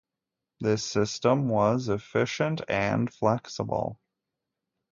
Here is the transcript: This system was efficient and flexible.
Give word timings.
This 0.59 0.83
system 0.83 1.47
was 1.47 1.87
efficient 1.87 2.61
and 2.67 3.13
flexible. 3.13 3.99